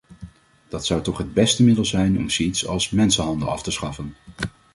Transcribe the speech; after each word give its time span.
Dat 0.67 0.85
zou 0.85 1.01
toch 1.01 1.17
het 1.17 1.33
beste 1.33 1.63
middel 1.63 1.85
zijn 1.85 2.17
om 2.17 2.29
zoiets 2.29 2.65
als 2.67 2.89
mensenhandel 2.89 3.49
af 3.49 3.61
te 3.63 3.71
schaffen. 3.71 4.15